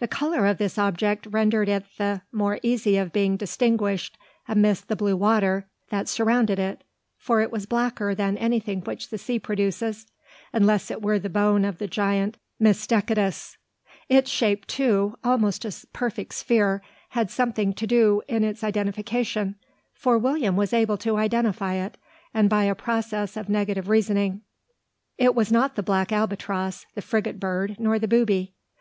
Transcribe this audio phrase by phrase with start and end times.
[0.00, 4.96] The colour of this object rendered it the more easy of being distinguished amidst the
[4.96, 6.82] blue water that surrounded it;
[7.16, 10.08] for it was blacker than anything which the sea produces,
[10.52, 13.58] unless it were the bone of the giant Mysticetus.
[14.08, 19.54] Its shape, too almost a perfect sphere had something to do in its identification:
[19.94, 21.96] for William was able to identify it,
[22.34, 24.40] and by a process of negative reasoning.
[25.16, 28.56] It was not the black albatross, the frigate bird, nor the booby.